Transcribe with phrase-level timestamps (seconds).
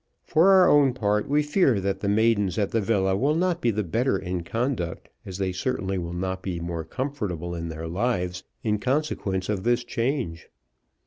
[0.25, 3.69] For our own part we fear that the maidens at the villa will not be
[3.69, 8.43] the better in conduct, as they certainly will not be more comfortable in their lives,
[8.63, 10.49] in consequence of this change.